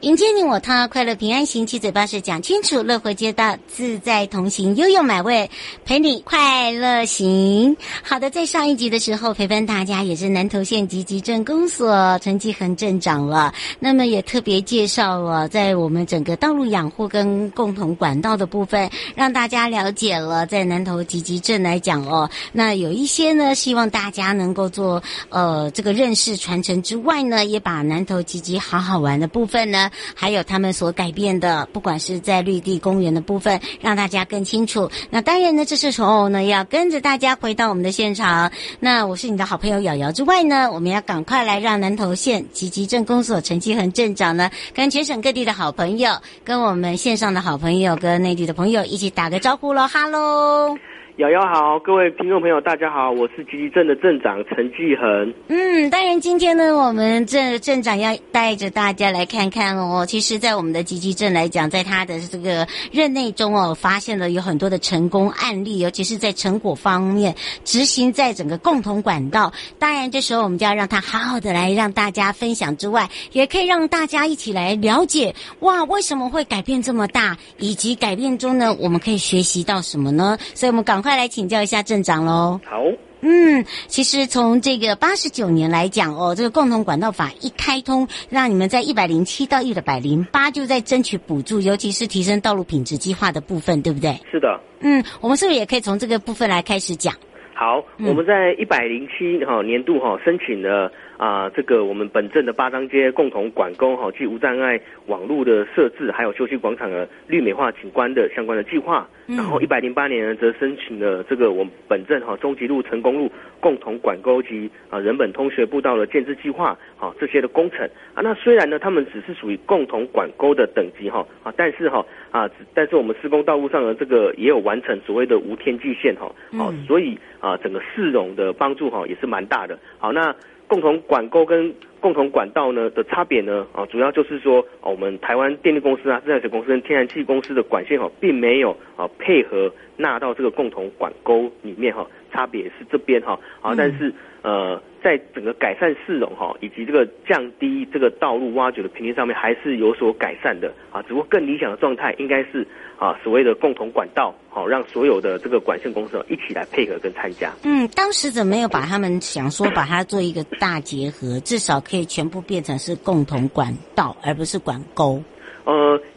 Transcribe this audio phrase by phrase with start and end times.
[0.00, 5.50] 迎接你我他，快乐平安行，七嘴八舌讲清楚，乐活街道自在同行，悠悠美味
[5.84, 7.76] 陪你快乐行。
[8.02, 29.89] 好的，在上一集的时候陪伴大家也是南投县集集镇公所陈继恒镇长了，那么也特别介绍了在我们整个道路养护跟共同管道的部分，让大家了解了在南投集集镇来讲哦，那有一些呢，希望大家能够做呃这个认识传承之外呢，也把南投集集好好玩的部分呢。
[30.14, 34.90] 还有他们所改变的，不管是在绿地公园的部分，让大家更清楚。
[35.10, 38.50] 那当然呢，这时候呢，要跟着大家回到我们的现场。
[38.78, 46.12] 那我是你的好朋友瑶瑶之外呢，我们要赶快来让南投县集集镇公所陈继恒镇长呢，跟全省各地的好朋友，
[46.44, 50.89] 跟我们线上的好朋友，跟内地的朋友一起打个招呼喽，哈喽。
[51.16, 55.34] 瑶瑶好，各位听众朋友，大家好，我是集集镇的镇长陈继恒。
[55.48, 60.06] 嗯，当然今天呢，我们这镇长要带着大家来看看哦。
[60.06, 67.34] 其实，在我们的集集镇来讲，在他的这个任内中哦，发现了有很多的成功案例，尤其是在成果方面
[67.64, 69.52] 执行在整个共同管道。
[69.78, 80.38] 当然，这时候我们就要让他好好的来让大家分享之外，也可以让大家一起来了解哇，为什么会改变这么大，以及改变中呢，我们可以学习到什么呢？
[80.54, 81.20] 所以，我们赶快。
[81.20, 82.58] 来请教一下镇长喽。
[82.64, 82.82] 好，
[83.20, 94.18] 嗯，其实从这个八十九年来讲哦，这个共同管道法一开通，让你们在一百零七到一百零八就在争取补助，尤其是提升道路品质计划的部分，对不对？
[94.30, 94.58] 是的。
[94.80, 97.14] 嗯，我们是不是也可以从这个部分来开始讲？
[97.52, 100.90] 好，嗯、我们在一百零七哈年度哈申请了。
[101.20, 109.06] 啊，这个我们本镇的八张街共同管工哈，及无障碍网络的设置，还有休息广场的绿美化景观的相关的计划。
[109.26, 116.74] 嗯、然后一百零八年呢，则申请了这个我们本镇哈中吉路、成功路共同管沟及啊人本通学步道的建置计划。
[116.96, 126.32] 哈，这些的工程啊，那虽然呢，他们只是属于共同管沟的等级哈啊，但是哈啊，但是我们施工道路上的这个也有完成所谓的无天际线哈。
[126.56, 129.78] 好，所以啊，整个市容的帮助哈也是蛮大的。
[129.98, 130.34] 好，那。
[130.70, 144.12] 共同管沟跟共同管道呢的差别呢啊，主要就是说，我们台湾电力公司啊、自来水公司跟天然气公司的管线哈，并没有啊配合纳到这个共同管沟里面哈，差别是这边哈啊，但是
[144.42, 144.80] 呃。
[145.02, 151.00] 在整个改善市容哈，以及这个降低这个道路挖掘的频率上面，还是有所改善的啊。
[151.00, 152.68] 只不过更理想的状态应该是
[152.98, 157.50] 啊，所谓的共同管道，好让所有的这个管线公司一起来配合跟参加。
[157.64, 165.22] 嗯，当时怎么没有把他们想说把它做一个大结合，至少可以全部变成是共同管道，而不是管沟。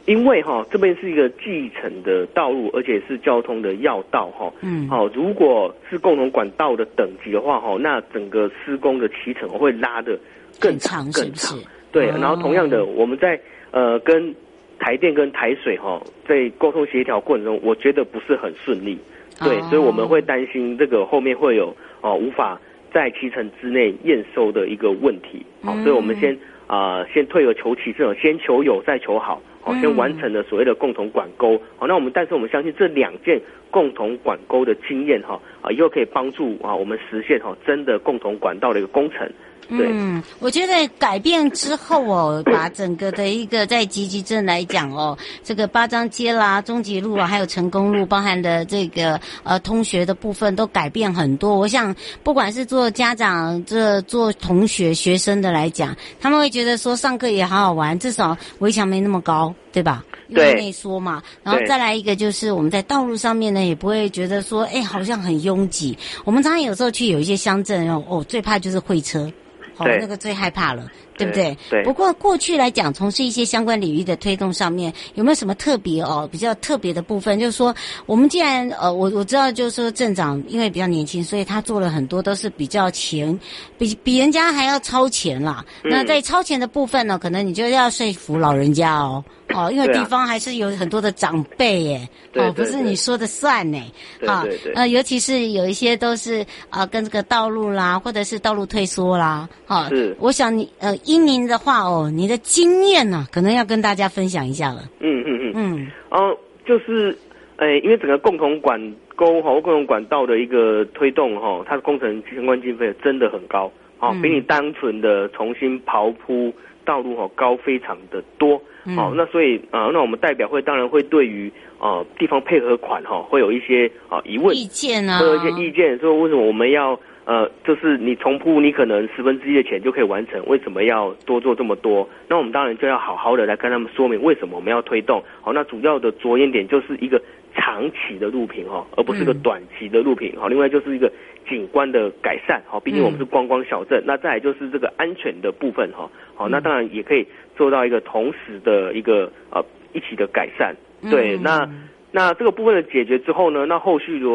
[0.06, 4.52] 呃，因为哈这边是一个继承的道路，而且是交通的要道哈。
[4.62, 4.88] 嗯。
[4.90, 10.18] 好，如果是共同管道的等级的话哈，那整个施工的期程会拉得
[10.60, 11.58] 更长更长。
[11.92, 13.40] 对，然后同样的，我们在
[13.72, 14.34] 呃跟
[14.80, 18.98] 台电跟台水哈在沟通协调过程中，我觉得不是很顺利。
[19.40, 22.60] 对，所以我们会担心这个后面会有哦无法
[22.94, 25.46] 在期程之内验收的一个问题。
[25.62, 26.38] 好，所以我们先。
[26.66, 39.28] 啊、呃，先退而求其次，先求有再求好，好，先完成了所谓的共同管沟，好，那我们但是我们相信这两件共同管沟的经验哈啊，以后可以帮助啊我们实现哈真的共同管道的一个工程。
[39.70, 51.56] 对嗯，我觉得改变之后哦，把整个的一个在集集镇来讲哦，这个八张街啦、中捷路啊，还有成功路，包含的这个呃通学的部分都改变很多。
[51.56, 60.04] 我想，不管是做家长、这做同学、学生的来讲，他们会觉得说上课也好好玩，至少围墙没那么高，对吧？
[60.34, 61.22] 对，内缩嘛。
[61.44, 65.98] 然后再来一个就是我们在道路上面呢，也不会觉得说，哎，好像很拥挤。
[66.26, 69.32] 我们常常有时候去有一些乡镇哦，哦，最怕就是会车。
[69.78, 70.90] 哦，那个最害怕了，
[71.24, 71.58] 对不对？
[71.70, 71.84] 对。
[71.84, 77.40] 不过过去来讲，从事一些相关领域的推动上面，有没有什么特别哦，比较特别的部分？
[77.40, 77.74] 就是说，
[78.06, 83.38] 我们既然呃，我我知道，就是说镇长因为比较年轻，所以他做了很多都是比较前，
[83.78, 85.66] 比比人家还要超前啦。
[85.84, 85.92] 嗯。
[85.92, 89.24] 那在超前的部分呢，可能你就要说服老人家哦。
[89.54, 93.78] 哦，因为地方还是有很多的长辈耶，哦，不是你说的算呢，
[94.26, 94.44] 啊，
[94.74, 104.82] 呃，尤其是有一些都是啊，跟这个道路啦，或者是道路退缩啦，哈，是，我想你呃，因您的话哦，你的经验呢，可能要跟大家分享一下了。
[105.00, 107.16] 嗯嗯嗯嗯，哦，就是，
[107.58, 116.52] 呃，因为整个共同管沟哈，共同管道的一个推动哈，它的工程相关经费真的很高，啊，比你单纯的重新刨铺
[116.84, 118.60] 道路哈高非常的多。
[118.86, 132.08] 嗯、哦，那所以啊、呃，那我们代表会当然会对于呃地方配合款哈、哦，会有一些啊、呃、疑问意见啊，会有一些意见，说为什么我们要呃，就是你重铺你可能十分之一的钱就可以完成，为什么要多做这么多？
[132.28, 135.24] 那我们当然就要好好的来跟他们说明为什么我们要推动。
[135.42, 137.22] 好、哦，那主要的着眼点就是一个
[137.56, 140.36] 长期的路平哈、哦，而不是个短期的路平。
[140.40, 141.12] 好、另外就是一个
[141.48, 142.62] 景观的改善。
[142.68, 144.00] 好、哦，毕竟我们是观光小镇。
[144.02, 146.10] 嗯、那再来就是这个安全的部分哈。
[146.36, 147.26] 好、哦，那当然也可以。
[147.56, 150.76] 做到一个同时的一个呃一起的改善，
[151.12, 151.70] 对，嗯、那
[152.12, 154.26] 那这个部分的解决之后呢，那后续的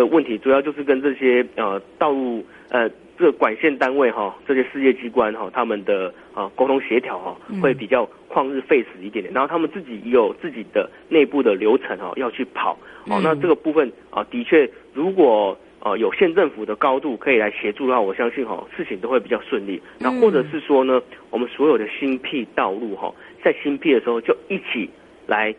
[0.00, 2.88] 的问题主要就是跟这些呃道路呃
[3.18, 15.56] 这个管线单位哈、哦，这些事业机关哈、哦，他们的啊沟通协调哈，会比较旷日费时一点点，然后他们自己也有自己的内部的流程哈、哦，要去跑，哦，那这个部分啊的确如果。
[15.78, 19.80] 呃，有县政府的高度可以来协助的话，我相信哈、哦，事情都会比较顺利。
[20.00, 21.00] 那或者是说呢，
[21.30, 23.14] 我们所有的新辟道路哈、哦，
[23.44, 24.90] 在新辟的时候就一起
[25.28, 25.54] 来。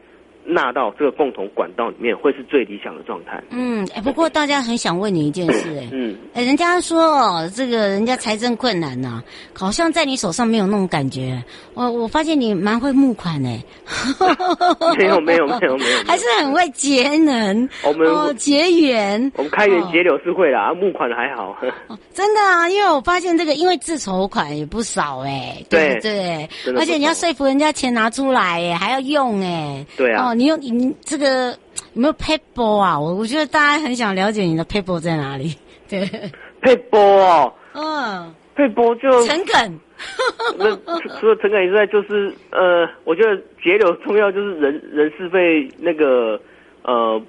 [0.47, 3.43] 纳到这个共同管道里面，会是最理想的状态。
[3.49, 9.21] 嗯，哎，不过大家很想问你一件事，哎，嗯，哎，人家说哦，这个人家财政困难呐，
[9.53, 11.43] 好像在你手上没有那种感觉。
[11.73, 13.61] 我我发现你蛮会募款哎，
[14.97, 21.55] 没有没有没有没有，还是很会节能，我们结缘，我们开源节流是会啦，募款还好。
[22.13, 26.49] 真的啊，因为我发现这个，因为自筹款也不少哎，对不对？
[26.77, 30.36] 而且你要说服人家钱拿出来哎，还要用哎，对啊。
[30.37, 31.49] 你有你这个
[31.95, 32.99] 有没有 paper 啊？
[32.99, 35.55] 我我觉得大家很想了解你的 paper 在哪里。
[35.89, 36.01] 对
[36.61, 39.79] ，paper 哦，嗯，paper 就诚恳。
[40.59, 40.75] 那
[41.19, 46.39] 除了诚恳以外，就是呃，我觉得节流重要，就是人人事费那个
[46.83, 47.19] 呃，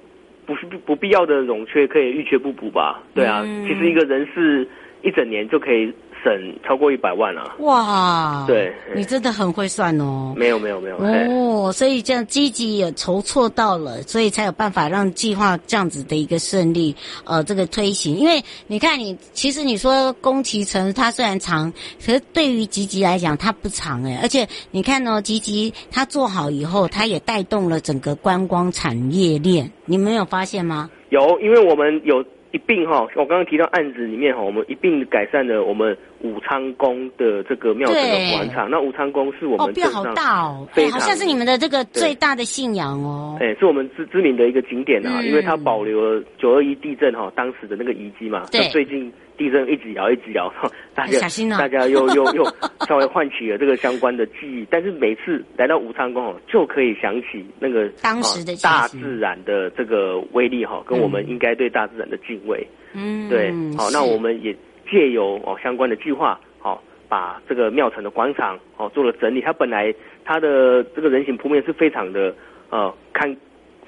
[0.45, 3.01] 不是不必要的冗缺可以预缺不补吧？
[3.15, 4.67] 对啊，嗯、其实一个人事
[5.01, 5.91] 一整年就可以。
[6.23, 6.31] 省
[6.63, 7.55] 超过一百万啊！
[7.59, 10.33] 哇，对，你真的很会算哦。
[10.35, 18.15] 没有没有没有哦，所以这样积极也筹措到了，所以才有办法让计划这样子的一个顺利呃这个推行。
[18.17, 21.71] 因为你看你其实你说宫崎城它虽然长，
[22.05, 30.89] 可是对于吉吉来讲它不长哎，而且你看哦，吉吉它做好以后，它也带动了整个观光产业链，你没有发现吗？
[31.09, 32.23] 有，因为我们有。
[32.51, 38.69] 一并哈，我刚刚提到案子里面哈，我们一并改善了我们武昌宫的这个庙埕的广场。
[38.69, 43.37] 那武昌宫是我们镇上哦，好大哦，哎，好像是你们的这个最大的信仰哦。
[43.39, 48.45] 哎，是我们知知名的一个景点啊，嗯、因为它保留了九二一地震哈当时的那个遗迹嘛。
[48.51, 49.11] 对，最近。
[49.39, 50.53] 地震一直摇，一直摇，
[50.93, 52.43] 大家、哦、大家又又又
[52.85, 54.67] 稍微唤起了这个相关的记忆。
[54.69, 62.67] 但是每次来到武昌宫哦，就可以想起那个当时的大自然的这个威力哈，跟我们应该对大自然的敬畏。
[62.93, 64.53] 嗯，对，好，那我们也
[64.91, 69.39] 借由哦相关的计划，好把这个庙城的广场哦做了整理。
[69.39, 72.35] 它本来它的这个人行铺面是非常的
[72.69, 73.33] 呃看。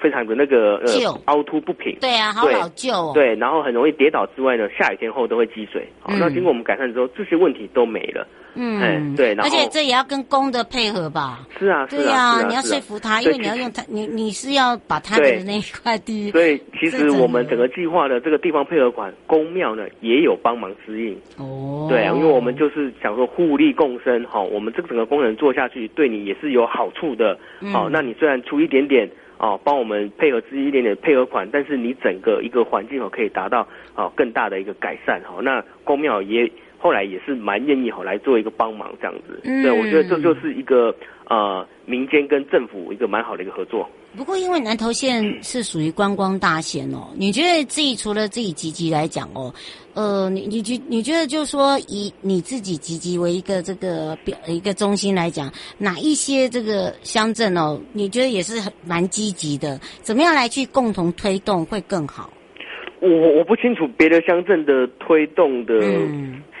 [0.02, 3.12] 非常的那个呃凹凸不平，对啊，好老旧哦。
[3.14, 5.86] 对，然后很容易跌倒之外呢，下雨天后都会积水。
[6.00, 8.26] 好，那经过我们改善之后，这些问题都没了。
[8.54, 9.32] 嗯，对。
[9.36, 11.46] 而且这也要跟公的配合吧？
[11.58, 16.30] 是啊，对啊，你要说服他，因为你要用他，你你是要把他的那一块地。
[16.32, 21.16] 所以其实我们整个计划的这个地方配合款，公庙呢也有帮忙支应。
[21.38, 21.86] 哦。
[21.88, 27.38] 对啊，因为我们就是想说互利共生，哈，我们这个整个工程做下去，对你也是有好处的。
[27.72, 29.08] 好，那你虽然出一点点。
[29.42, 35.40] 哦，帮我们配合自己一点点配合款，但是你整个一个环境哦可以达到哦更大的一个改善哈。
[35.42, 36.48] 那公庙也
[36.82, 40.92] 后来也是蛮愿意好来做一个帮忙这样子，嗯、对，我觉得这就是一个
[41.28, 43.88] 呃民间跟政府一个蛮好的一个合作。
[44.16, 49.54] 不过因为南投县是属于观光大县哦，你觉得自己除了自己集集来讲哦，
[49.94, 59.78] 呃，你你觉你觉得就是说以你自己集集为一个这个表一个中心来讲，哪一些这个乡镇哦，你觉得也是很蛮积极的？
[60.02, 62.28] 怎么样来去共同推动会更好？
[63.00, 63.08] 我
[63.38, 65.74] 我不清楚别的乡镇的推动的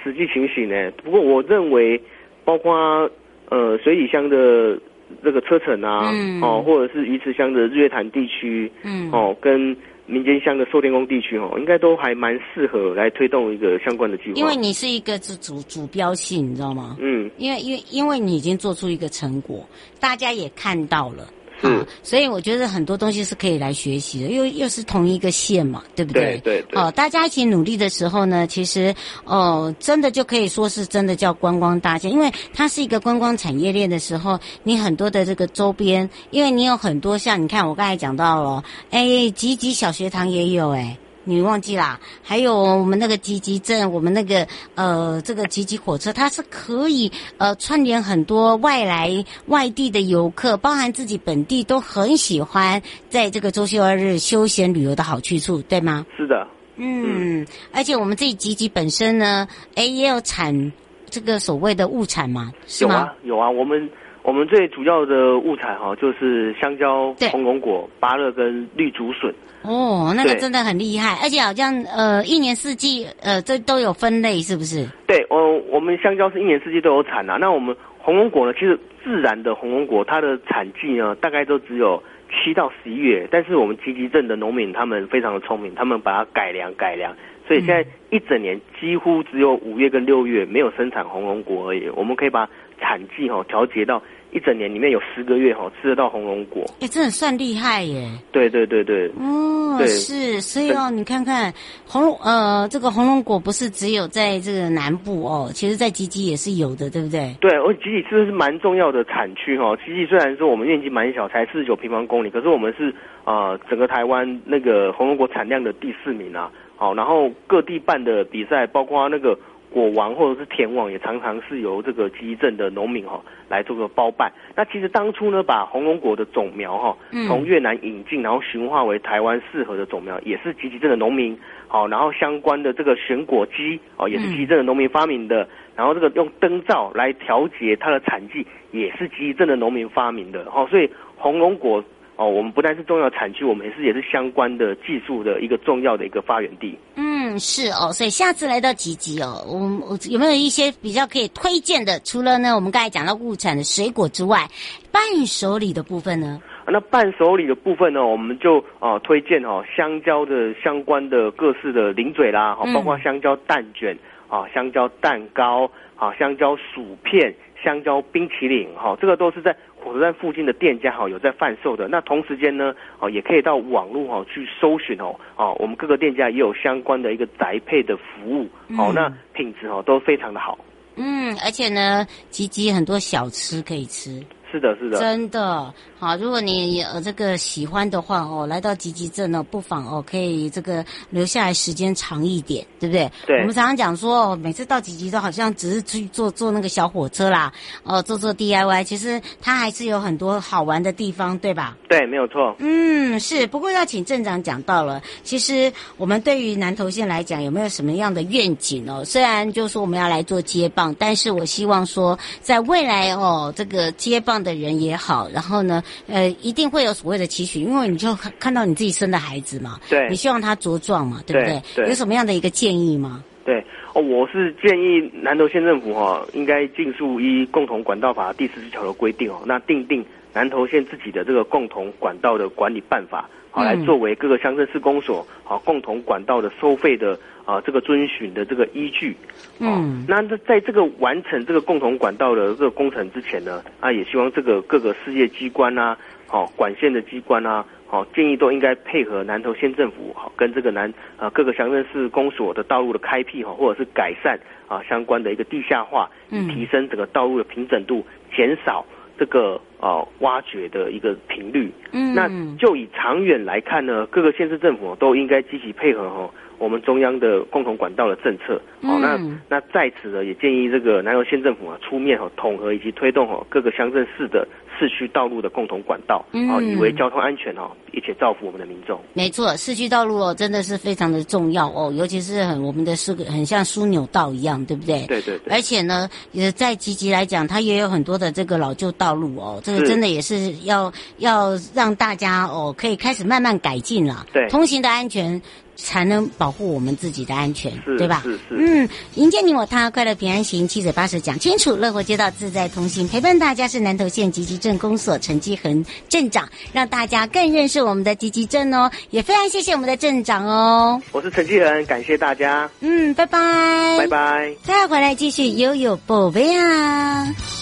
[0.02, 0.74] 实际情形呢。
[0.88, 2.00] 嗯、不过我认为，
[2.44, 3.10] 包括
[3.48, 4.78] 呃水里乡的
[5.22, 9.76] 这个车城啊，嗯、哦，或者是鱼池乡的日月潭地区，嗯，哦，跟。
[10.04, 14.32] 民间乡的寿天宫地区哦，应该都还蛮适合来推动一个相关的计划。
[14.34, 16.96] 因为你是一个主主主标性，你知道吗？
[17.00, 19.64] 嗯，因为因为因为你已经做出一个成果，
[20.00, 21.28] 大家也看到了。
[21.62, 26.38] 是、啊，所以我觉得很多东西是可以来学习的，又又是同一个县嘛，对不对？
[26.44, 26.80] 对对对。
[26.80, 40.98] 哦，大家一起努力的时候呢，其实哦，真的就可以说是真的叫观光大县，因为它是一个观光产业链的时候，你很多的这个周边，因为你有很多像你看我刚才讲到了，哎，集集小学堂也有哎。
[41.24, 42.00] 你忘记啦？
[42.22, 56.04] 还有我们那个集集镇，我们那个呃，这个集集火车，它是可以呃串联很多外来外地的游客，包含自己本地都很喜欢在这个周休二日休闲旅游的好去处，对吗？
[56.16, 60.72] 是的，嗯，嗯而且我们自己集集本身呢，哎，也有产
[61.08, 62.94] 这个所谓的物产嘛，是吗？
[62.94, 63.88] 有啊，有啊，我们。
[64.22, 69.34] 我们最主要的物产哈，就是香蕉、红龙果、芭乐跟绿竹笋。
[69.62, 74.86] 哦，那个真的很厉害，而且好像呃一年四季呃这都有分类，是不是？
[75.06, 77.36] 对，哦，我们香蕉是一年四季都有产啊。
[77.40, 78.52] 那我们红龙果呢？
[78.54, 83.26] 其实自然的红龙果它的产季呢，大概都只有七到十一月。
[83.30, 87.14] 但是我们集集镇的农民他们非常的聪明，他们把它改良改良，
[87.46, 91.88] 所以现在一整年几乎只有五月跟六月没有生产红龙果而已。
[91.90, 92.48] 我们可以把
[92.80, 94.02] 产季哈调节到
[94.32, 98.08] 一整年里面有十个月哈吃得到红龙果，哎，真的算厉害耶！
[98.32, 101.52] 对对对对，哦，是，所以哦，你看看
[101.86, 107.36] 红龙呃，这个红龙果不是只有在这个南部哦，其实在吉吉也是有的，对不对？
[107.40, 109.76] 对，而集集是是蛮重要的产区哈。
[109.84, 116.50] 吉吉虽然说我们面积蛮小，才四十九平方公里，可是我们是呃整个台湾那个红龙果产量的第四名啊。
[116.76, 119.38] 好，然后各地办的比赛，包括那个。
[119.72, 124.30] 果王或者是田王也常常是由这个集集镇的农民哈来做个包办。
[124.54, 131.36] 那其实当初呢，把红龙果的种苗哈从越南引进，然后驯化为台湾适合的种苗，也是集集镇的农民。
[131.66, 135.48] 好，然后相关的这个选果机哦，也是集集镇的农民发明的。
[135.74, 140.50] 然后这个用灯罩来调节它的产季，也是集集镇的农民发明的。
[140.50, 141.82] 好，所以红龙果
[142.22, 146.78] 哦，我们不但是重要产区，我们也是也是相关的技术的一个重要的一个发源地。
[146.94, 149.58] 嗯，是哦，所以下次来到吉吉哦，我
[149.90, 151.98] 我有没有一些比较可以推荐的？
[152.00, 154.46] 除了呢，我们刚才讲到物产的水果之外，
[154.92, 156.40] 伴手礼的部分呢？
[156.68, 163.98] 那伴手礼的部分呢，我们就啊、呃、推荐哦，香蕉的相关的各式的零嘴啦，包括香蕉蛋卷
[164.28, 169.56] 啊、香蕉蛋糕啊、香蕉薯片、香蕉冰淇淋哈，这个都是在。
[169.82, 178.48] 火车站附近的店家哈有在贩售的，那同时间呢哦也可以到网络哈去搜寻哦哦，我们各个店家也有相关的一个宅配的服务
[178.78, 180.58] 哦，那品质哦都非常的好。
[180.96, 184.22] 嗯，而且呢，吉吉很多小吃可以吃。
[184.52, 186.14] 是的，是的，真的好。
[186.18, 193.10] 如果你呃这个喜欢的话哦，来到吉吉镇呢，不妨哦可以这个留下来时间长一点，对不对？
[193.26, 193.38] 对。
[193.38, 197.50] 我们常常讲说哦，每次到吉吉都好像只是去坐坐那个小火车啦，
[197.82, 201.74] 哦做做 DIY，其实它还是有很多好玩的地方，对吧？
[201.88, 202.54] 对，没有错。
[202.58, 203.46] 嗯，是。
[203.46, 209.02] 不过要请镇长讲到了，其实我们对于南投县来讲，有没有什么样的愿景哦？
[209.02, 214.41] 虽然就是说我们要来做接棒，但是我希望说在未来哦，这个接棒。
[214.42, 221.62] 的人也好，然后呢，呃，一定会有所谓的期许，因为你就看到你自己生的孩子嘛，对，你希望他茁壮嘛，对不对？
[221.74, 223.22] 对，有什么样的一个建议吗？
[223.44, 237.16] 对，哦，我是建议南投县政府哈、哦，应该尽速依共同管道法第十四条的规定哦，那定定南投县自己的这个共同管道的管理办法，好、嗯、来作为各个乡镇市公所好共同管道的收费的。
[237.44, 239.16] 啊，这个遵循的这个依据，
[239.58, 258.86] 嗯，那在这个完成这个共同管道的这个工程之前呢，啊，也希望这个各个事业机关啊，好管线的机关啊，好建议都应该配合南投县政府，好跟这个南啊各个乡镇市公所的道路的开辟哈，或者是改善啊相关的一个地下化，以提升整个道路的平整度，减少
[259.18, 261.72] 这个哦挖掘的一个频率。
[261.92, 262.28] 嗯，那
[262.58, 266.30] 就以长远来看呢，各个县市政府都应该积极配合哈。
[266.62, 274.46] 我们中央的共同管道的政策，好、哦，那那在此呢，也建议这个南投县政府啊出面哦，统合以及推动哦各个乡镇市的
[274.78, 279.00] 市区道路的共同管道，啊、哦，以为交通安全哈，一起造福我们的民众。
[279.12, 285.04] 没错，市区道路哦，真的是非常的重要哦，尤其是很我们的是个很像枢纽道一样，对不对？
[285.08, 285.52] 对对对。
[285.52, 294.24] 而且呢，也在积极来讲，它也有很多的这个老旧道路哦，这个真的也是要是要让大家哦可以开始慢慢改进了。
[294.32, 295.42] 对，通行的安全。
[295.82, 298.22] 才能保护我们自己的安全，对吧？
[298.24, 298.40] 是是。
[298.50, 308.90] 嗯，迎接你我他，快乐平安行，七嘴八舌讲清楚，乐活街道自在同行，陪伴大家是南投县集集镇公所陈基恒镇长，让大家更认识我们的集集镇哦。
[309.10, 311.00] 也非常谢谢我们的镇长哦。
[311.10, 312.70] 我是陈基恒，感谢大家。
[312.80, 314.54] 嗯，拜拜，拜拜。
[314.62, 317.61] 再回来继续悠悠宝贝啊。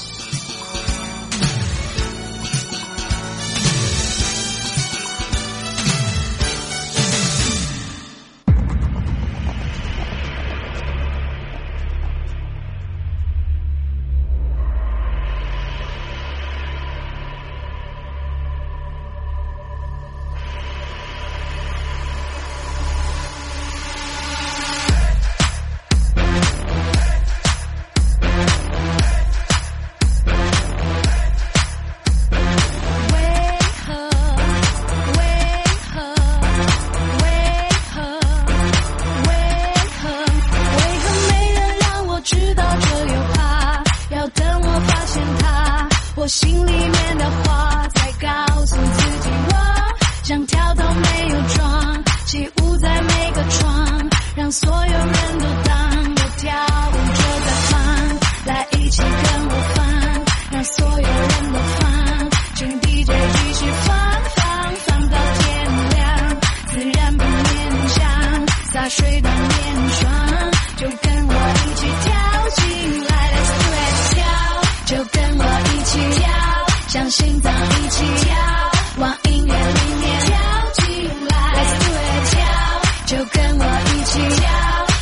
[83.11, 84.49] 就跟我一起跳，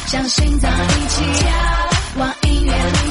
[0.06, 1.52] 像心脏一起跳，
[2.16, 3.07] 往音乐里。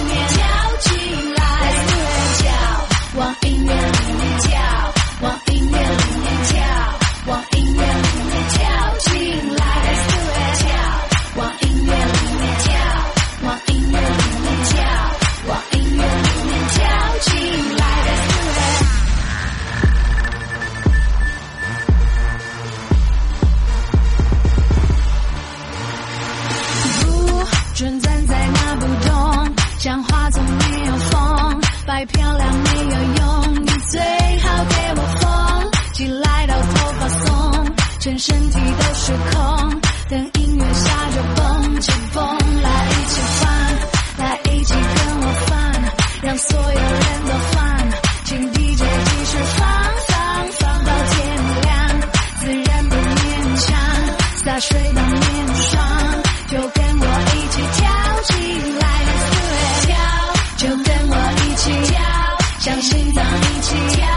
[54.59, 55.79] 睡到面霜，
[56.47, 57.87] 就跟我一起跳
[58.23, 58.33] 起
[58.79, 58.85] 来，
[59.85, 59.95] 跳，
[60.57, 61.13] 就跟我
[61.45, 62.01] 一起跳，
[62.59, 64.16] 像心脏一起跳。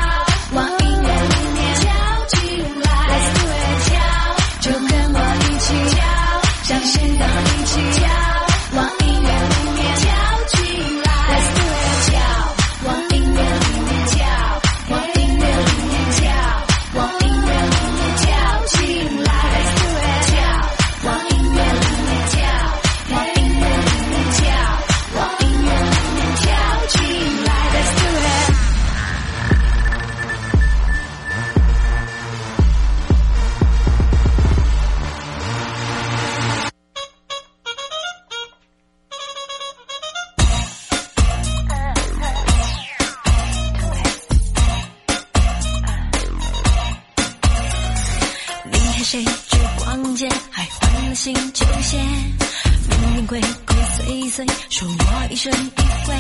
[49.49, 51.99] 去逛街，还换了新球鞋。
[52.89, 56.15] 明明鬼鬼祟祟，说我一生一回。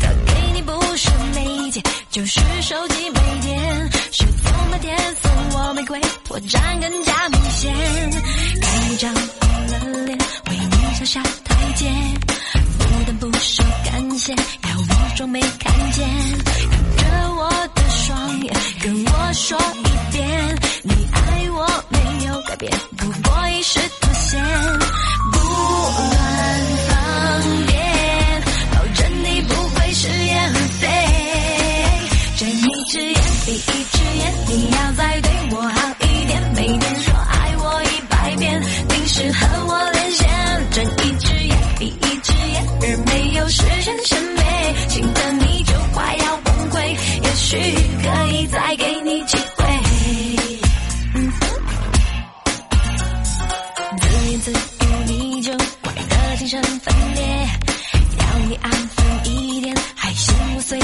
[0.00, 3.90] 他给你不是每一件，就是手机没电。
[4.12, 7.74] 是踪那天送，我玫瑰破绽更加明显。
[8.90, 11.88] 一张红了脸，为你上下台阶，
[12.78, 16.08] 不但不说感谢，要我装没看见。
[16.70, 20.58] 看着我的双眼，跟我说一遍。
[20.82, 21.06] 你
[21.48, 24.36] 我没有改变，不过一时妥协，
[25.32, 26.18] 不乱
[26.88, 30.52] 放电，保证你不会食言。
[30.80, 30.86] 飞，
[32.36, 33.14] 睁一只眼
[33.46, 40.28] 闭一只眼，你要再对我好一点，每天说爱我一百遍，定时和我连线，
[40.70, 47.56] 睁一只眼闭一只眼，而没有时间审美，心疼你就快要崩溃，也许
[48.02, 48.79] 可以再。
[54.40, 54.56] 自予
[55.06, 57.22] 你就怪的精神分裂
[58.18, 60.80] 要你安分一点还行我随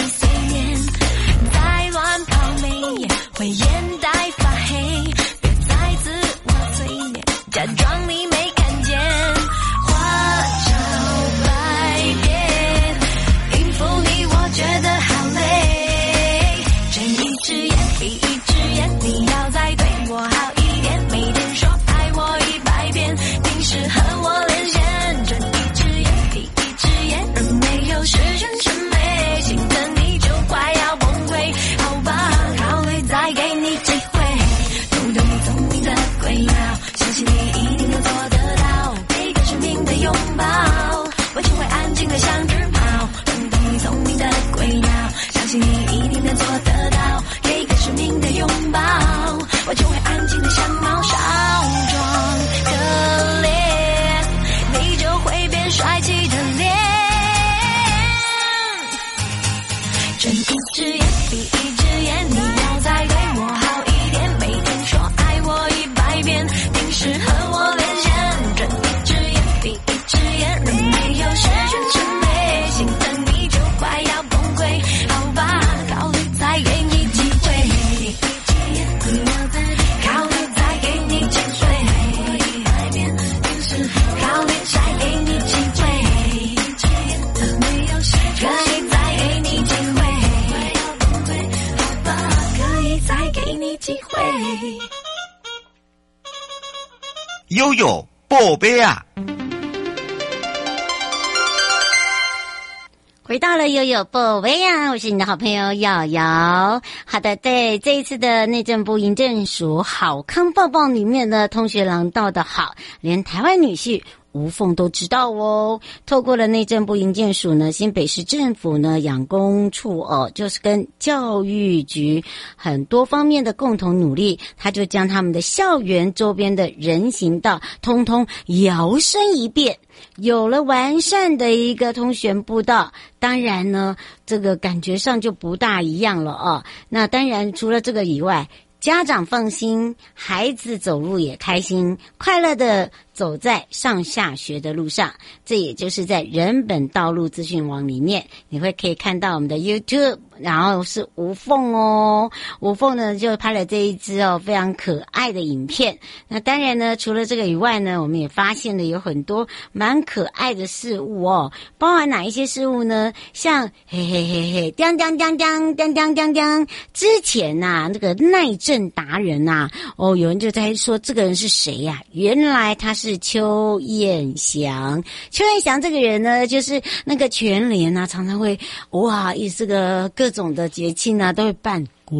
[103.66, 104.92] 哎呦呦宝贝啊！
[104.92, 106.80] 我是你的好朋友瑶瑶。
[107.04, 114.04] 好的，对这一次的内政部营政署好康报报里面的通学郎道的好，连台湾女婿。
[114.36, 115.80] 无缝都知道哦。
[116.04, 122.22] 透过了内政部营建署呢，新北市政府呢，养工处哦，就是跟教育局
[122.54, 129.78] 很多方面的共同努力，他就将他们的校园周边的人行道通通摇身一变，
[130.16, 132.92] 有了完善的一个通学步道。
[133.18, 133.96] 当然呢，
[134.26, 136.64] 这个感觉上就不大一样了哦。
[136.88, 142.90] 那当然，除了这个以外，家长放心，孩子走路也开心，快乐的。
[143.16, 145.10] 走在上下学的路上，
[145.42, 155.98] 这也就是在人本道路资讯网里面，你会可以看到我们的 YouTube，然后是吴凤哦，吴凤呢就拍了这一支哦非常可爱的影片。
[156.28, 163.14] 那当然呢，除了这个以外呢，我们也发现了有很多蛮可爱的事物哦，包含哪一些事物呢？
[163.32, 173.05] 像嘿嘿嘿嘿，当当当当当当当当，之前呐、那个耐震达人呐、哦，有人就在说这个人是谁呀、原来他是。
[173.06, 178.58] 是邱彦祥，邱彦祥这个人呢，就是那个全联啊，常常会
[178.90, 182.16] 哇，一这个各种的节庆啊，都会办鬼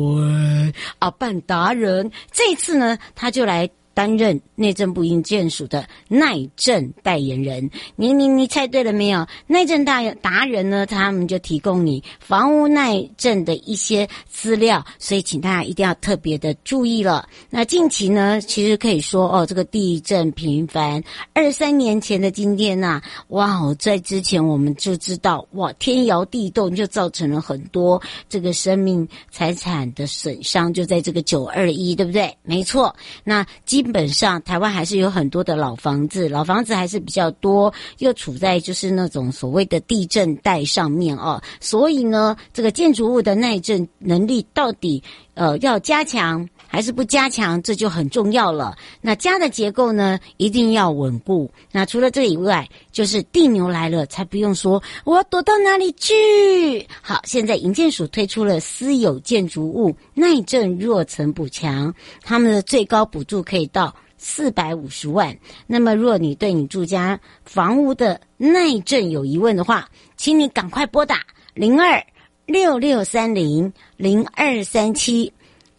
[1.00, 2.08] 啊，办达人。
[2.30, 3.68] 这一次呢，他就来。
[3.96, 9.26] 担任内政部营建署的耐震代言人，你你你猜对了没有？
[9.46, 17.26] 耐震大达人呢，他们就提供你房屋耐震的一些资料，所以请大家一定要特别的注意了。
[17.48, 21.02] 那近期呢，其实可以说哦，这个地震频繁。
[21.32, 32.36] 二三年前的今天呐、啊，哇，在之前我们就知道，哇，天摇地动就造成了很多这个生命财产的损伤，就在这个九二一，对不对？
[32.42, 33.46] 没错，那。
[33.64, 41.40] 基本上，台湾还是有很多的老房子，老房子还是比较多，又处在就是那种所谓的地震带上面哦。
[41.60, 45.02] 所以呢，这个建筑物的耐震能力到底
[45.34, 48.76] 呃要加强还是不加强，这就很重要了。
[49.00, 51.50] 那家的结构呢，一定要稳固。
[51.72, 56.86] 那除了这以外，就是地牛来了，才不用说我要躲到哪里去。
[57.00, 65.36] 好，现在营建署推出了私有建筑物耐震弱层补强，他们的最高补助可以到四百五十万。
[65.66, 71.20] 那么，若你对你住家房屋的耐震有疑问的话，请你赶快拨打
[71.54, 72.04] 零二
[72.44, 75.32] 六六三零零二三七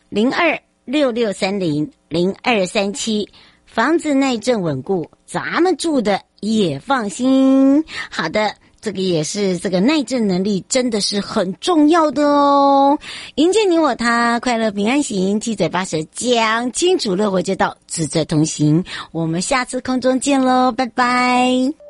[0.10, 3.30] 零二六六三零零二三七。
[3.66, 7.84] 房子耐震稳固，咱们住的也放心。
[8.10, 12.98] 好的，这个也是这个耐震能力真的是很重要的哦。
[13.36, 18.84] 迎接你我他，快乐平安行，七嘴八舌讲清楚，乐活街道自在同行。
[19.12, 21.87] 我们下次空中见喽，拜拜。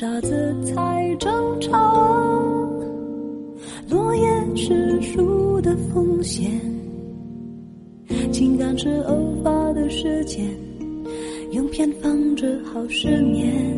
[0.00, 1.94] 傻子才争吵，
[3.90, 6.50] 落叶是树的风险，
[8.32, 10.46] 情感是偶发的事件，
[11.50, 13.76] 影片放着好失眠。